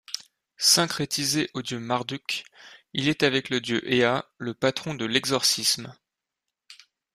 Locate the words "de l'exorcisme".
4.95-5.93